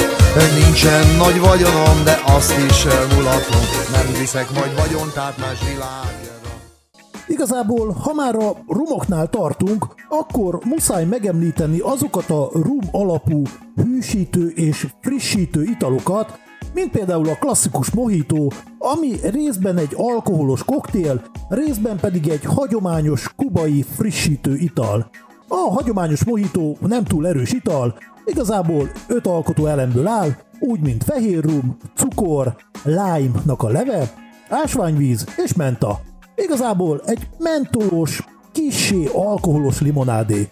Nincsen 0.60 1.16
nagy 1.18 1.40
vagyonom, 1.40 2.04
de 2.04 2.22
azt 2.26 2.58
is 2.70 2.86
elmulatom. 2.86 3.62
Nem 3.92 4.20
viszek 4.20 4.52
majd 4.52 4.76
vagyont 4.76 5.18
át 5.18 5.38
más 5.38 5.60
világra. 5.70 6.52
Igazából, 7.28 7.92
ha 7.92 8.14
már 8.14 8.36
a 8.36 8.56
rumoknál 8.68 9.30
tartunk, 9.30 9.86
akkor 10.10 10.60
muszáj 10.64 11.06
megemlíteni 11.06 11.80
azokat 11.80 12.30
a 12.30 12.50
rum 12.54 12.82
alapú 12.92 13.42
hűsítő 13.76 14.48
és 14.48 14.88
frissítő 15.02 15.64
italokat, 15.64 16.40
mint 16.76 16.92
például 16.92 17.30
a 17.30 17.38
klasszikus 17.40 17.92
mojito, 17.92 18.48
ami 18.78 19.16
részben 19.24 19.78
egy 19.78 19.94
alkoholos 19.96 20.64
koktél, 20.64 21.22
részben 21.50 21.98
pedig 21.98 22.28
egy 22.28 22.44
hagyományos 22.44 23.34
kubai 23.36 23.86
frissítő 23.96 24.56
ital. 24.56 25.10
A 25.48 25.56
hagyományos 25.74 26.24
mojito 26.24 26.76
nem 26.80 27.04
túl 27.04 27.28
erős 27.28 27.52
ital, 27.52 27.98
igazából 28.26 28.90
öt 29.08 29.28
alkotó 29.28 29.66
elemből 29.66 30.08
áll, 30.08 30.30
úgy 30.60 30.80
mint 30.80 31.04
fehér 31.04 31.44
rum, 31.44 31.78
cukor, 31.96 32.56
lime-nak 32.84 33.64
a 33.64 33.70
leve, 33.70 34.14
ásványvíz 34.50 35.26
és 35.44 35.54
menta. 35.54 36.00
Igazából 36.36 37.02
egy 37.06 37.28
mentolós, 37.38 38.24
kissé 38.52 39.10
alkoholos 39.14 39.82
limonádé. 39.82 40.50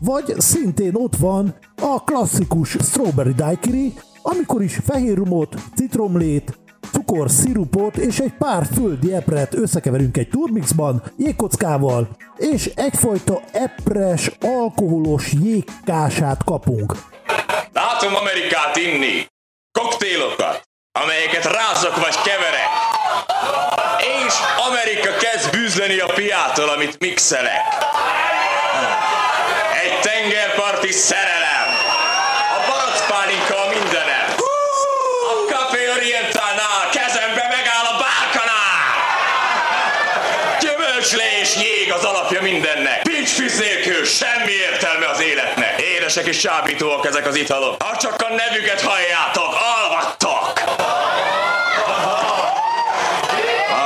Vagy 0.00 0.34
szintén 0.36 0.94
ott 0.94 1.16
van 1.16 1.54
a 1.82 2.04
klasszikus 2.04 2.68
strawberry 2.68 3.32
daiquiri, 3.32 3.94
amikor 4.30 4.62
is 4.62 4.78
fehér 4.86 5.16
rumot, 5.16 5.54
citromlét, 5.76 6.58
cukor, 6.92 7.30
szirupot 7.30 7.96
és 7.96 8.18
egy 8.18 8.32
pár 8.38 8.66
földi 8.74 9.14
epret 9.14 9.54
összekeverünk 9.54 10.16
egy 10.16 10.28
turmixban, 10.28 11.02
jégkockával, 11.16 12.08
és 12.36 12.70
egyfajta 12.74 13.40
epres, 13.52 14.30
alkoholos 14.40 15.32
jégkását 15.32 16.44
kapunk. 16.44 16.92
Látom 17.72 18.14
Amerikát 18.14 18.76
inni. 18.76 19.26
Koktélokat, 19.78 20.62
amelyeket 21.00 21.44
rázok 21.44 21.96
vagy 21.96 22.16
keverek. 22.24 22.70
És 24.26 24.34
Amerika 24.68 25.10
kezd 25.16 25.50
bűzleni 25.50 25.98
a 25.98 26.12
piától, 26.14 26.68
amit 26.68 26.98
mixelek. 26.98 27.64
Egy 29.82 30.00
tengerparti 30.00 30.92
szerelem. 30.92 31.68
A 32.56 32.70
barackpálinka 32.70 33.56
a 33.64 33.68
mindenem. 33.68 34.26
A 35.30 35.52
Café 35.52 35.90
Orientalnál 35.96 36.82
kezembe 36.92 37.44
megáll 37.56 37.86
a 37.92 37.96
bálkanál. 38.04 38.76
Gyümölcslés 41.48 41.78
jég 41.78 41.92
az 41.92 42.04
alapja 42.04 42.42
mindennek. 42.42 43.02
Pincsfűz 43.02 43.58
nélkül 43.58 44.04
semmi 44.04 44.52
értelme 44.52 45.08
az 45.08 45.20
életnek. 45.20 45.80
Édesek 45.80 46.26
és 46.26 46.38
csábítóak 46.38 47.06
ezek 47.06 47.26
az 47.26 47.36
italok. 47.36 47.82
Ha 47.82 47.96
csak 47.96 48.22
a 48.22 48.34
nevüket 48.34 48.80
halljátok, 48.80 49.56
alvattok. 49.82 50.62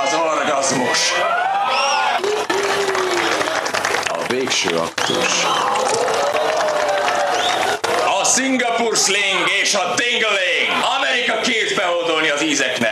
Az 0.04 0.14
orgazmus. 0.14 1.12
A 4.06 4.26
végső 4.28 4.76
aktus. 4.76 5.44
A 8.20 8.24
Singapur 8.24 8.96
sling 8.96 9.48
és 9.62 9.74
a 9.74 9.94
dingaling. 9.94 10.84
Amerika 10.96 11.40
kézbe 11.40 11.84
hódolni 11.84 12.30
az 12.30 12.42
ízeknek. 12.42 12.91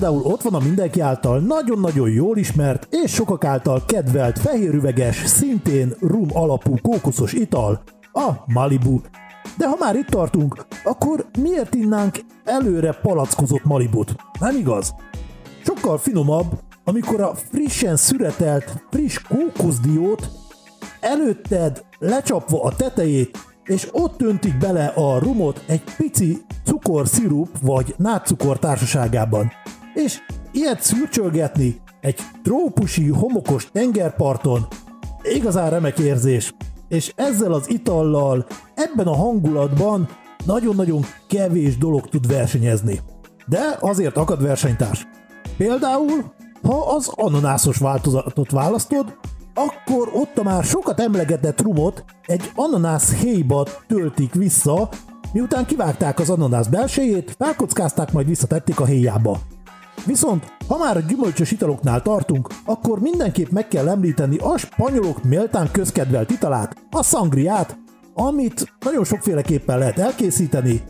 Például 0.00 0.32
ott 0.32 0.42
van 0.42 0.54
a 0.54 0.64
mindenki 0.64 1.00
által 1.00 1.38
nagyon-nagyon 1.38 2.10
jól 2.10 2.36
ismert 2.36 2.86
és 2.90 3.12
sokak 3.12 3.44
által 3.44 3.82
kedvelt 3.86 4.38
fehérüveges, 4.38 5.26
szintén 5.26 5.94
rum 6.00 6.26
alapú 6.32 6.74
kókuszos 6.82 7.32
ital, 7.32 7.82
a 8.12 8.30
Malibu. 8.46 9.00
De 9.56 9.68
ha 9.68 9.76
már 9.78 9.96
itt 9.96 10.06
tartunk, 10.06 10.66
akkor 10.84 11.26
miért 11.38 11.74
innánk 11.74 12.18
előre 12.44 12.92
palackozott 12.92 13.64
Malibut? 13.64 14.14
Nem 14.40 14.56
igaz? 14.56 14.94
Sokkal 15.64 15.98
finomabb, 15.98 16.60
amikor 16.84 17.20
a 17.20 17.34
frissen 17.34 17.96
szüretelt 17.96 18.84
friss 18.90 19.18
kókuszdiót 19.28 20.30
előtted 21.00 21.84
lecsapva 21.98 22.62
a 22.62 22.76
tetejét, 22.76 23.38
és 23.64 23.88
ott 23.92 24.22
öntik 24.22 24.58
bele 24.58 24.86
a 24.86 25.18
rumot 25.18 25.64
egy 25.66 25.82
pici 25.96 26.38
cukorszirup 26.64 27.48
vagy 27.62 27.94
nátszukor 27.96 28.58
társaságában. 28.58 29.52
És 29.94 30.18
ilyet 30.52 30.82
szürcsölgetni 30.82 31.80
egy 32.00 32.18
trópusi 32.42 33.08
homokos 33.08 33.70
tengerparton 33.72 34.66
igazán 35.22 35.70
remek 35.70 35.98
érzés. 35.98 36.54
És 36.88 37.12
ezzel 37.16 37.52
az 37.52 37.70
itallal, 37.70 38.46
ebben 38.74 39.06
a 39.06 39.16
hangulatban 39.16 40.08
nagyon-nagyon 40.44 41.04
kevés 41.28 41.78
dolog 41.78 42.08
tud 42.08 42.26
versenyezni. 42.26 43.00
De 43.46 43.76
azért 43.80 44.16
akad 44.16 44.42
versenytárs. 44.42 45.06
Például, 45.56 46.32
ha 46.62 46.94
az 46.94 47.10
ananászos 47.14 47.78
változatot 47.78 48.50
választod, 48.50 49.18
akkor 49.54 50.10
ott 50.14 50.38
a 50.38 50.42
már 50.42 50.64
sokat 50.64 51.00
emlegetett 51.00 51.62
rumot 51.62 52.04
egy 52.26 52.50
ananász 52.54 53.14
héjba 53.14 53.66
töltik 53.86 54.34
vissza, 54.34 54.88
miután 55.32 55.66
kivágták 55.66 56.18
az 56.18 56.30
ananász 56.30 56.66
belsejét, 56.66 57.34
felkockázták, 57.38 58.12
majd 58.12 58.26
visszatették 58.26 58.80
a 58.80 58.84
héjába. 58.84 59.38
Viszont, 60.06 60.52
ha 60.68 60.78
már 60.78 60.96
a 60.96 61.00
gyümölcsös 61.00 61.50
italoknál 61.50 62.02
tartunk, 62.02 62.48
akkor 62.64 63.00
mindenképp 63.00 63.50
meg 63.50 63.68
kell 63.68 63.88
említeni 63.88 64.36
a 64.36 64.58
spanyolok 64.58 65.24
méltán 65.24 65.70
közkedvelt 65.70 66.30
italát, 66.30 66.76
a 66.90 67.02
sangriát, 67.02 67.78
amit 68.14 68.72
nagyon 68.84 69.04
sokféleképpen 69.04 69.78
lehet 69.78 69.98
elkészíteni, 69.98 70.82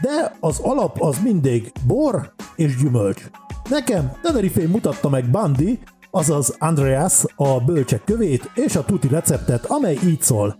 de 0.00 0.36
az 0.40 0.58
alap 0.58 1.00
az 1.00 1.18
mindig 1.22 1.72
bor 1.86 2.32
és 2.56 2.76
gyümölcs. 2.76 3.22
Nekem 3.68 4.12
Tenerife 4.22 4.68
mutatta 4.68 5.08
meg 5.08 5.30
Bandi, 5.30 5.78
azaz 6.10 6.56
Andreas 6.58 7.24
a 7.36 7.60
bölcsek 7.60 8.04
kövét 8.04 8.50
és 8.54 8.76
a 8.76 8.84
tuti 8.84 9.08
receptet, 9.08 9.64
amely 9.64 9.98
így 10.04 10.22
szól. 10.22 10.56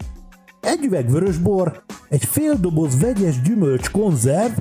Egy 0.61 0.85
üveg 0.85 1.11
vörösbor, 1.11 1.83
egy 2.09 2.24
fél 2.24 2.55
doboz 2.61 3.00
vegyes 3.00 3.42
gyümölcs 3.42 3.90
konzerv, 3.90 4.52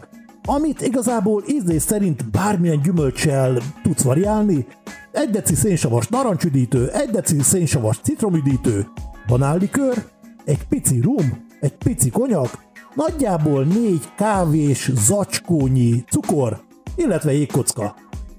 amit 0.46 0.82
igazából 0.82 1.44
ízlés 1.48 1.82
szerint 1.82 2.30
bármilyen 2.30 2.82
gyümölcsel 2.82 3.58
tudsz 3.84 4.04
variálni, 4.04 4.66
egy 5.12 5.30
deci 5.30 5.56
szénsavas 5.56 6.08
narancsüdítő, 6.08 6.90
egy 6.90 7.10
deci 7.10 7.42
szénsavas 7.42 8.00
citromüdítő, 8.04 8.88
banánlikör, 9.28 10.06
egy 10.46 10.68
pici 10.68 11.00
rum, 11.00 11.48
egy 11.60 11.74
pici 11.78 12.10
konyak, 12.10 12.64
nagyjából 12.96 13.64
négy 13.64 14.04
kávés 14.18 14.92
zacskónyi 14.94 16.04
cukor, 16.10 16.62
illetve 16.96 17.34
jégkocka. 17.34 17.96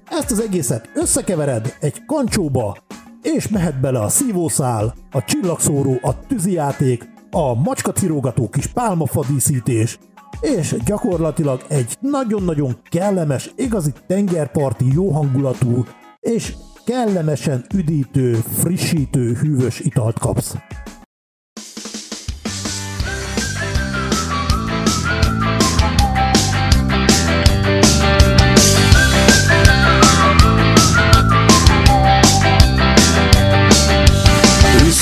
Ezt 0.09 0.31
az 0.31 0.39
egészet 0.39 0.89
összekevered 0.95 1.75
egy 1.79 2.05
kancsóba, 2.05 2.77
és 3.21 3.47
mehet 3.47 3.79
bele 3.79 3.99
a 3.99 4.09
szívószál, 4.09 4.95
a 5.11 5.23
csillagszóró, 5.23 5.99
a 6.01 6.25
tűzijáték, 6.27 7.09
a 7.31 7.53
macskacirógató 7.53 8.49
kis 8.49 8.67
pálmafadíszítés, 8.67 9.99
és 10.43 10.75
gyakorlatilag 10.85 11.61
egy 11.67 11.97
nagyon-nagyon 11.99 12.75
kellemes, 12.89 13.51
igazi 13.55 13.91
tengerparti 14.07 14.85
jó 14.93 15.09
hangulatú 15.09 15.85
és 16.19 16.53
kellemesen 16.85 17.65
üdítő, 17.75 18.33
frissítő, 18.33 19.33
hűvös 19.33 19.79
italt 19.79 20.19
kapsz. 20.19 20.55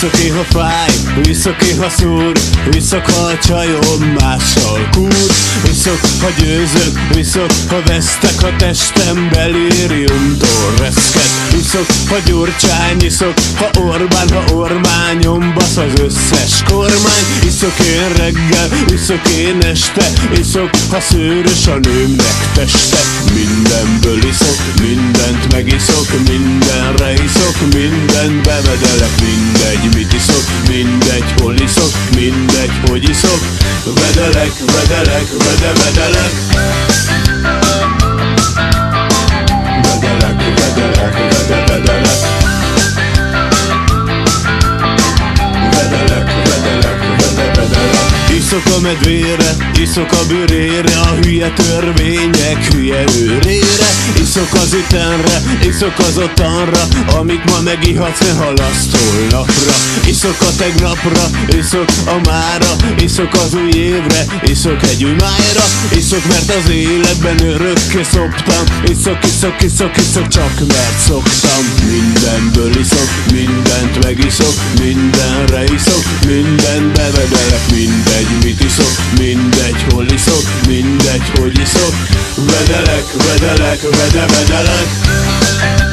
Visszok 0.02 0.20
én, 0.20 0.36
ha 0.36 0.44
fáj, 0.44 1.22
visszok 1.22 1.62
én, 1.62 1.82
ha 1.82 1.90
szúr 1.90 2.32
Visszok, 2.70 3.10
ha 3.10 3.22
a 3.22 3.38
csajom 3.38 4.14
mással 4.20 4.90
kúr. 4.92 5.26
Visszok, 5.68 6.00
ha 6.22 6.30
győzök, 6.40 7.00
visszok, 7.14 7.52
ha 7.70 7.82
vesztek 7.86 8.44
A 8.44 8.56
testem 8.58 9.30
belériumtól 9.32 10.74
reszket. 10.78 11.30
Visszok, 11.52 11.86
ha 12.10 12.16
gyurcsány, 12.26 13.02
iszok, 13.02 13.34
ha 13.56 13.70
Orbán, 13.80 14.30
ha 14.30 14.54
Ormányom 14.54 15.54
basz 15.54 15.78
az 15.78 16.00
összes 16.00 16.64
kormány. 16.70 17.32
Iszok 17.46 17.80
én 17.80 18.14
reggel, 18.18 18.70
iszok 18.94 19.28
én 19.28 19.58
este 19.62 20.06
Iszok, 20.40 20.70
ha 20.90 21.00
szőrös 21.00 21.68
a 21.68 21.78
nőmnek 21.78 22.52
teste 22.54 22.98
Mindenből 23.34 24.24
iszok, 24.30 24.60
mindent 24.82 25.52
megiszok 25.52 26.08
Mindenre 26.28 27.14
iszok, 27.14 27.58
mindent 27.74 28.42
bevedelek 28.42 29.14
Mindegy, 29.22 29.91
mit 29.94 30.14
iszok, 30.14 30.46
mindegy, 30.68 31.34
hol 31.42 31.56
iszok 31.56 31.92
Mindegy, 32.16 32.72
hogy 32.90 33.10
iszok. 33.10 33.42
Vedelek, 33.86 34.52
vedelek, 34.66 35.28
vede, 35.38 35.72
vedelek. 35.84 36.34
Vedelek, 39.82 40.36
vedelek, 40.56 41.14
vede, 41.14 41.64
vedelek 41.68 42.31
Iszok 48.52 48.76
a 48.78 48.80
medvére, 48.82 49.56
iszok 49.82 50.12
a 50.12 50.26
bőrére 50.28 51.00
A 51.00 51.16
hülye 51.22 51.50
törvények 51.54 52.74
hülye 52.74 53.04
őrére. 53.20 53.90
Iszok 54.22 54.54
az 54.54 54.74
ütenre, 54.74 55.42
iszok 55.68 56.00
az 56.00 56.18
ottanra 56.18 56.88
Amit 57.18 57.50
ma 57.50 57.62
megihatsz, 57.62 58.20
ne 58.20 58.32
halaszt 58.32 58.98
holnapra. 58.98 59.76
Iszok 60.06 60.42
a 60.42 60.56
tegnapra, 60.58 61.30
iszok 61.48 61.90
a 62.06 62.30
mára 62.30 62.76
Iszok 63.00 63.34
az 63.34 63.54
új 63.54 63.72
évre, 63.74 64.26
iszok 64.44 64.84
egy 64.84 65.04
új 65.04 65.16
Iszok, 65.96 66.28
mert 66.28 66.50
az 66.50 66.70
életben 66.70 67.48
örökké 67.48 68.04
szoptam 68.12 68.64
Iszok, 68.84 69.18
iszok, 69.24 69.62
iszok, 69.62 69.98
iszok, 69.98 70.28
csak 70.28 70.60
mert 70.68 71.00
szoktam. 71.08 71.64
Mindenből 71.90 72.80
iszok, 72.80 73.10
mindent 73.32 74.04
megiszok 74.04 74.54
Mindenre 74.80 75.64
iszok, 75.64 76.04
mindent 76.28 76.92
bevedelek 76.92 77.64
Mindegy, 77.72 78.41
mit 78.44 78.64
iszok, 78.64 78.96
mindegy, 79.18 79.86
hol 79.90 80.06
iszok 80.06 80.44
Mindegy, 80.68 81.32
hogy 81.40 81.60
iszok. 81.60 81.96
Vedelek, 82.36 83.06
vedelek, 83.12 83.82
vede, 83.82 84.26
vedelek 84.26 85.91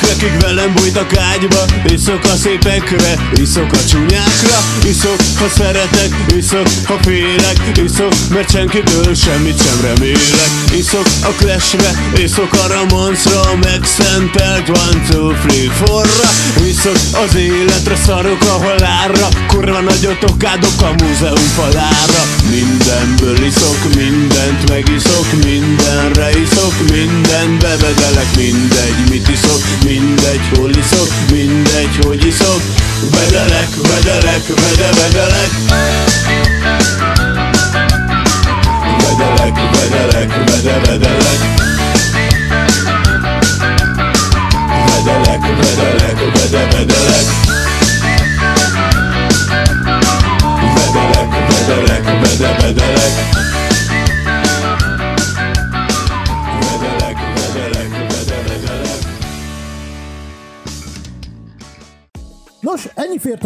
kik 0.00 0.40
velem 0.40 0.74
bújtak 0.74 1.16
ágyba 1.16 1.64
Iszok 1.84 2.24
a 2.24 2.36
szépekre, 2.36 3.30
iszok 3.34 3.72
a 3.72 3.84
csúnyákra. 3.84 4.58
Iszok, 4.88 5.16
ha 5.38 5.48
szeretek, 5.56 6.10
iszok, 6.36 6.66
ha 6.84 6.98
félek. 7.02 7.56
Iszok, 7.84 8.14
mert 8.28 8.50
senkitől 8.50 9.14
semmit 9.14 9.62
sem 9.62 9.80
remélek. 9.82 10.50
Iszok 10.76 11.06
a 11.22 11.28
clashre, 11.38 11.90
iszok 12.16 12.52
a 12.52 12.66
ramoncra 12.66 13.40
Megszentelt 13.62 14.68
one, 14.68 15.00
two, 15.10 15.32
three, 15.32 15.70
four-ra. 15.70 16.28
Iszok 16.66 16.98
az 17.24 17.34
életre, 17.34 17.96
szarok 18.06 18.42
a 18.42 18.64
halálra. 18.64 19.28
Kurva 19.46 19.80
nagyot 19.80 20.22
okádok 20.30 20.80
a 20.80 21.04
múzeum 21.04 21.48
falára. 21.56 22.22
Mindenből 22.50 23.44
iszok, 23.44 23.94
mindent 23.96 24.68
megiszok 24.68 25.26
Mindenre 25.44 26.30
iszok, 26.42 26.74
mindent 26.92 27.58
bevedelek 27.58 28.36
Mindegy, 28.36 29.08
mit 29.10 29.28
iszok, 29.28 29.62
mindegy, 29.84 30.48
hol 30.56 30.70
iszok 30.70 31.08
Mindegy, 31.30 31.96
hogy 32.00 32.26
iszok. 32.26 32.62
Vedelek, 33.10 33.68
vedelek, 33.74 34.46
vede, 34.46 34.88
vedelek 34.90 35.03
Vedelek, 35.03 35.03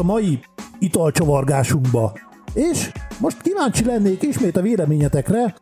mai 0.08 0.40
italcsavargásunkba. 0.78 2.12
És 2.54 2.92
most 3.20 3.42
kíváncsi 3.42 3.84
lennék 3.84 4.22
ismét 4.22 4.56
a 4.56 4.60
véleményetekre, 4.60 5.54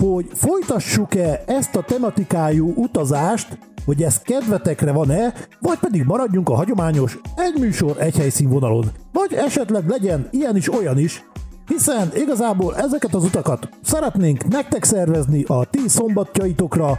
hogy 0.00 0.26
folytassuk-e 0.34 1.42
ezt 1.46 1.76
a 1.76 1.82
tematikájú 1.82 2.72
utazást, 2.76 3.58
hogy 3.84 4.02
ez 4.02 4.18
kedvetekre 4.18 4.92
van-e, 4.92 5.34
vagy 5.60 5.78
pedig 5.78 6.04
maradjunk 6.04 6.48
a 6.48 6.54
hagyományos 6.54 7.18
egy 7.36 7.60
műsor, 7.60 7.96
egy 7.98 8.16
helyszín 8.16 8.48
vonalon. 8.48 8.90
Vagy 9.12 9.32
esetleg 9.32 9.88
legyen 9.88 10.28
ilyen 10.30 10.56
is, 10.56 10.72
olyan 10.72 10.98
is, 10.98 11.24
hiszen 11.66 12.10
igazából 12.14 12.76
ezeket 12.76 13.14
az 13.14 13.24
utakat 13.24 13.68
szeretnénk 13.82 14.48
nektek 14.48 14.84
szervezni 14.84 15.42
a 15.42 15.64
ti 15.64 15.88
szombatjaitokra, 15.88 16.98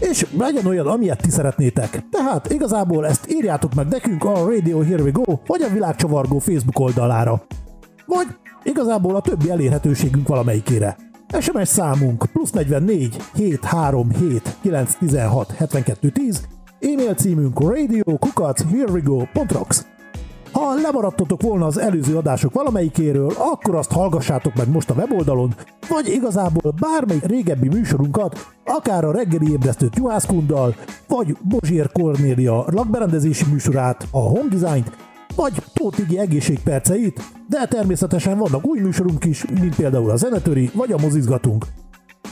és 0.00 0.26
legyen 0.38 0.66
olyan, 0.66 0.86
amilyet 0.86 1.22
ti 1.22 1.30
szeretnétek. 1.30 2.02
Tehát 2.10 2.52
igazából 2.52 3.06
ezt 3.06 3.32
írjátok 3.32 3.74
meg 3.74 3.88
nekünk 3.88 4.24
a 4.24 4.34
Radio 4.34 4.80
Here 4.82 5.02
We 5.02 5.10
Go, 5.10 5.38
vagy 5.46 5.62
a 5.62 5.68
Világcsavargó 5.72 6.38
Facebook 6.38 6.78
oldalára. 6.78 7.42
Vagy 8.06 8.26
igazából 8.62 9.16
a 9.16 9.20
többi 9.20 9.50
elérhetőségünk 9.50 10.28
valamelyikére. 10.28 10.96
SMS 11.40 11.68
számunk 11.68 12.24
plusz 12.32 12.50
44 12.50 13.16
737 13.34 14.56
916 14.62 15.52
72 15.52 16.10
10, 16.10 16.46
e-mail 16.80 17.14
címünk 17.14 17.60
radio 17.60 18.18
kukac. 18.18 18.64
Ha 20.56 20.74
lemaradtatok 20.74 21.42
volna 21.42 21.66
az 21.66 21.78
előző 21.78 22.16
adások 22.16 22.52
valamelyikéről, 22.52 23.32
akkor 23.38 23.74
azt 23.74 23.92
hallgassátok 23.92 24.54
meg 24.54 24.70
most 24.70 24.90
a 24.90 24.94
weboldalon, 24.94 25.54
vagy 25.88 26.08
igazából 26.08 26.74
bármelyik 26.80 27.24
régebbi 27.24 27.68
műsorunkat, 27.68 28.46
akár 28.64 29.04
a 29.04 29.12
reggeli 29.12 29.50
ébresztőt 29.50 29.96
Juhászkunddal, 29.96 30.74
vagy 31.08 31.36
Bozsér 31.42 31.92
Kornélia 31.92 32.64
lakberendezési 32.66 33.44
műsorát, 33.50 34.06
a 34.10 34.18
Home 34.18 34.48
Design-t, 34.48 34.96
vagy 35.34 35.62
Tótigi 35.72 36.18
egészségperceit, 36.18 37.20
de 37.48 37.66
természetesen 37.66 38.38
vannak 38.38 38.66
új 38.66 38.80
műsorunk 38.80 39.24
is, 39.24 39.44
mint 39.60 39.76
például 39.76 40.10
a 40.10 40.16
Zenetöri, 40.16 40.70
vagy 40.74 40.92
a 40.92 40.98
Mozizgatunk. 41.00 41.66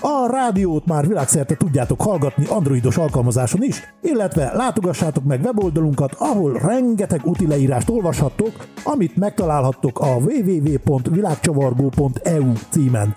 A 0.06 0.26
rádiót 0.30 0.86
már 0.86 1.06
világszerte 1.06 1.56
tudjátok 1.56 2.02
hallgatni 2.02 2.46
androidos 2.46 2.96
alkalmazáson 2.96 3.62
is, 3.62 3.82
illetve 4.02 4.52
látogassátok 4.54 5.24
meg 5.24 5.40
weboldalunkat, 5.42 6.14
ahol 6.18 6.52
rengeteg 6.52 7.20
úti 7.24 7.46
leírást 7.46 7.90
olvashattok, 7.90 8.52
amit 8.84 9.16
megtalálhattok 9.16 9.98
a 9.98 10.16
www.világcsavargó.eu 10.16 12.52
címen. 12.68 13.14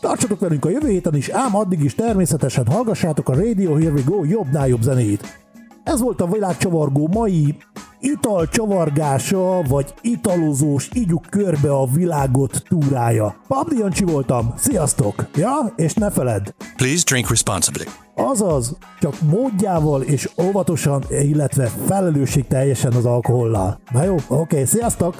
Tartsatok 0.00 0.40
velünk 0.40 0.64
a 0.64 0.70
jövő 0.70 0.88
héten 0.88 1.14
is, 1.14 1.28
ám 1.28 1.56
addig 1.56 1.84
is 1.84 1.94
természetesen 1.94 2.66
hallgassátok 2.66 3.28
a 3.28 3.34
Radio 3.34 3.74
Here 3.74 3.92
We 3.92 4.02
Go 4.04 4.24
jobbnál 4.24 4.68
jobb 4.68 4.82
zenéjét. 4.82 5.38
Ez 5.84 6.00
volt 6.00 6.20
a 6.20 6.26
világcsavargó 6.26 7.08
mai 7.12 7.56
italcsavargása, 8.00 9.62
vagy 9.68 9.94
italozós, 10.00 10.88
ígyuk 10.92 11.26
körbe 11.30 11.72
a 11.72 11.86
világot 11.86 12.62
túrája. 12.68 13.34
Pabdi 13.48 13.78
Jancsi 13.78 14.04
voltam, 14.04 14.54
sziasztok! 14.56 15.26
Ja, 15.36 15.72
és 15.76 15.94
ne 15.94 16.10
feledd, 16.10 16.52
Please 16.76 17.02
drink 17.06 17.28
responsibly. 17.28 17.82
azaz, 18.14 18.76
csak 19.00 19.20
módjával 19.20 20.02
és 20.02 20.28
óvatosan, 20.42 21.04
illetve 21.10 21.66
felelősség 21.86 22.46
teljesen 22.46 22.92
az 22.92 23.04
alkohollal. 23.04 23.80
Na 23.92 24.04
jó, 24.04 24.16
oké, 24.28 24.64
sziasztok! 24.64 25.14